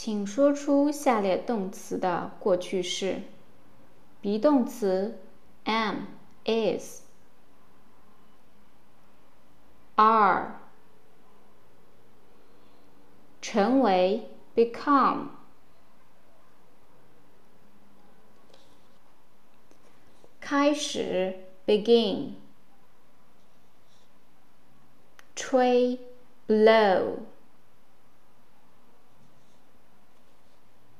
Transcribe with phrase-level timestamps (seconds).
[0.00, 3.22] 请说出下列动词的过去式
[4.22, 5.18] ：be 动词
[5.64, 6.04] am、
[6.44, 7.02] is、
[9.96, 10.60] are，
[13.42, 15.30] 成为 become，
[20.38, 22.34] 开始 begin，
[25.34, 25.98] 吹
[26.46, 27.16] blow。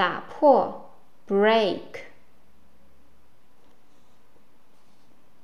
[0.00, 0.90] 打破，
[1.26, 1.80] break；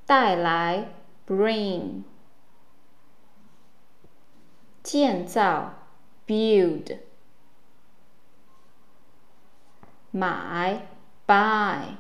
[0.04, 0.92] 带来，
[1.26, 2.02] bring；
[4.82, 5.72] 建造，
[6.26, 6.98] build；
[10.10, 10.86] 买，
[11.26, 11.96] buy；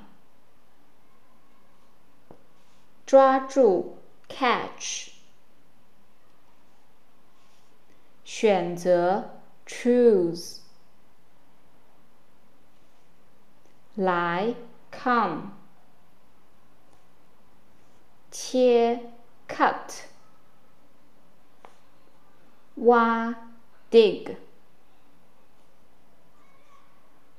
[3.06, 3.96] 抓住，
[4.28, 5.12] catch；
[8.24, 10.65] 选择，choose。
[13.97, 14.53] 来
[14.91, 15.53] ，come，
[18.29, 19.11] 切
[19.47, 20.03] ，cut，
[22.75, 23.33] 挖
[23.89, 24.37] ，dig，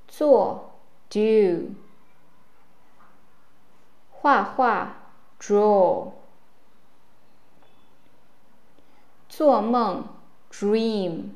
[0.09, 1.77] 做，do，
[4.11, 4.97] 画画
[5.39, 6.11] ，draw，
[9.29, 10.09] 做梦
[10.51, 11.29] ，dream，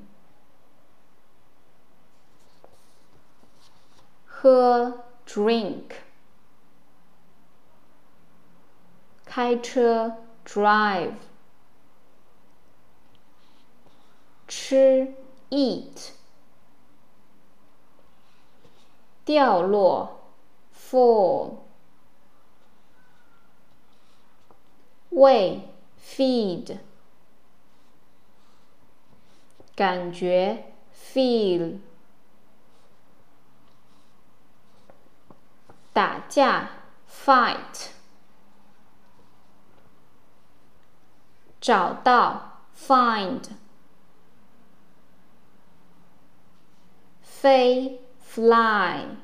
[4.26, 5.11] 喝。
[5.25, 5.95] drink，
[9.25, 11.13] 开车 drive，
[14.47, 15.13] 吃
[15.49, 16.11] eat，
[19.25, 20.21] 掉落
[20.73, 21.57] fall，
[25.09, 25.67] 喂
[26.01, 26.77] feed，
[29.75, 31.79] 感觉 feel。
[35.92, 36.70] 打架
[37.06, 37.90] ，fight；
[41.60, 43.42] 找到，find；
[47.20, 49.16] 飞，fly；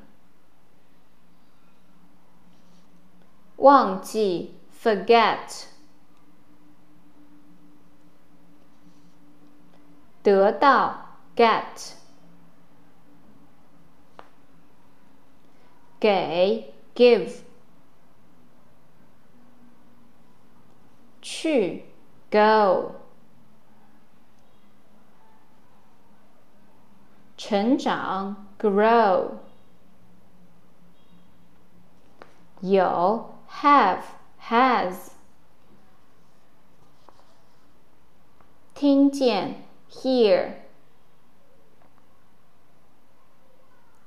[3.55, 5.65] 忘记，forget；
[10.21, 11.98] 得到，get。
[15.99, 17.41] 给，give，
[21.21, 21.83] 去
[22.31, 22.91] ，go，
[27.35, 29.31] 成长，grow，
[32.61, 34.03] 有，have
[34.41, 35.09] has，
[38.73, 40.53] 听见，hear，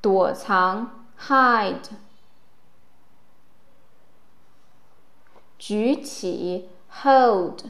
[0.00, 1.01] 躲藏。
[1.28, 1.90] hide，
[5.56, 7.66] 举起，hold，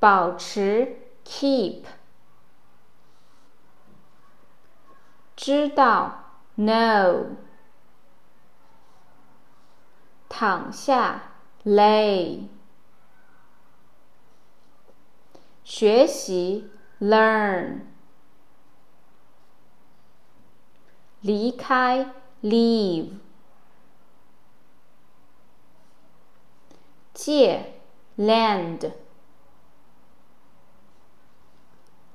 [0.00, 1.84] 保持，keep，
[5.36, 6.24] 知道
[6.56, 7.36] ，know，
[10.28, 11.22] 躺下
[11.64, 12.48] ，lay，
[15.62, 16.68] 学习
[17.00, 17.91] ，learn。
[21.22, 22.12] 离开
[22.42, 23.12] ，leave；
[27.14, 27.74] 借
[28.18, 28.90] ，lend；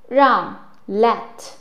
[0.09, 1.53] 让，let；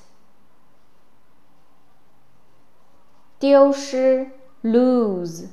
[3.39, 4.33] 丢失
[4.65, 5.49] ，lose；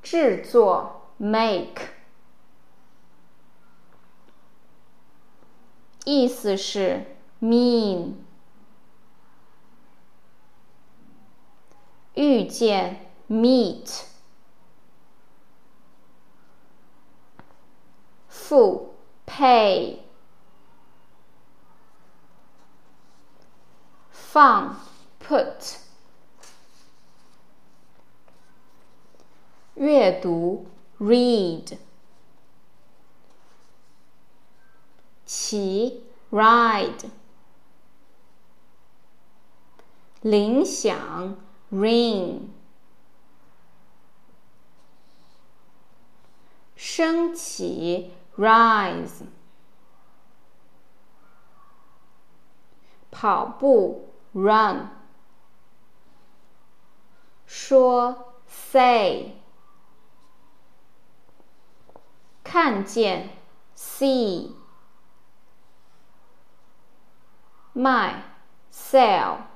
[0.00, 1.88] 制作，make。
[6.04, 7.19] 意思是。
[7.40, 8.14] mean，
[12.14, 14.02] 遇见 meet，
[18.28, 18.94] 付
[19.26, 19.98] pay，
[24.10, 24.76] 放
[25.18, 25.78] put，
[29.74, 30.66] 阅读
[30.98, 31.78] read，
[35.24, 37.10] 骑 ride。
[40.22, 41.34] 铃响
[41.72, 42.50] ，ring；
[46.76, 49.24] 升起，rise；
[53.10, 54.88] 跑步，run；
[57.46, 59.32] 说，say；
[62.44, 63.30] 看见
[63.74, 64.52] ，see；
[67.72, 68.22] 卖
[68.70, 69.49] ，sell。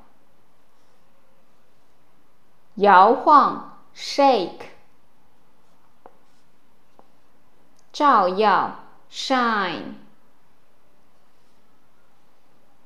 [2.77, 4.67] 摇晃，shake。
[7.93, 9.95] 照耀，shine。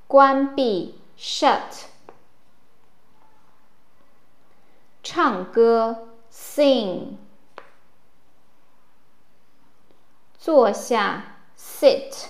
[0.07, 1.87] 关闭，shut。
[5.03, 7.17] 唱歌，sing。
[10.37, 12.27] 坐下，sit。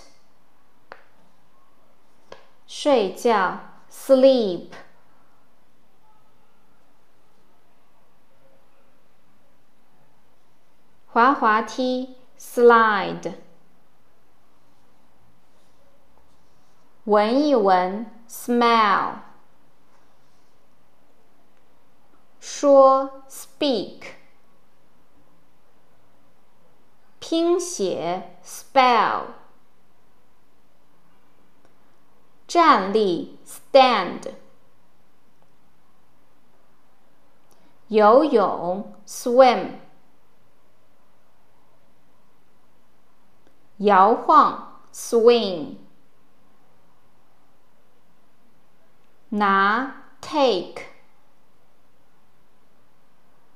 [2.68, 3.58] 睡觉
[3.90, 4.68] ，sleep。
[11.18, 13.32] 滑滑梯，slide。
[17.06, 19.14] 闻一闻，smell。
[22.38, 24.02] 说，speak。
[27.18, 29.22] 拼写，spell。
[32.46, 34.34] 站立，stand。
[37.88, 39.87] 游泳，swim。
[43.78, 45.76] 摇晃，swing。
[49.30, 50.82] 拿，take。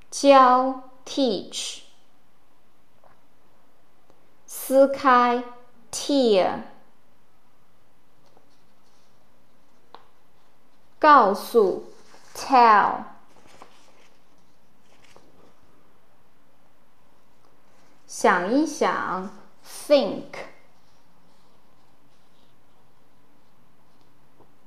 [0.09, 1.81] 教，teach。
[4.45, 5.43] 撕开
[5.91, 6.61] ，tear。
[10.99, 11.91] 告诉
[12.33, 13.03] ，tell。
[18.07, 19.42] 想一想
[19.82, 20.46] ，think。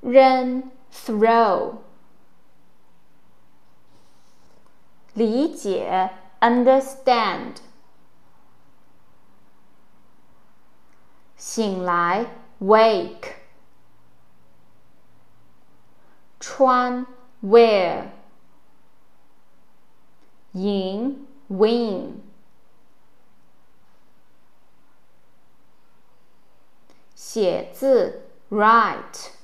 [0.02, 1.76] 扔，throw。
[5.14, 6.10] 理解，
[6.40, 7.58] understand。
[11.36, 12.26] 醒来，
[12.60, 13.34] wake。
[16.40, 17.06] 穿，
[17.44, 18.12] wear。
[20.54, 22.25] 赢，win。
[27.37, 29.36] 写字，write。